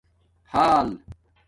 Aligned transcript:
حال 0.55 0.97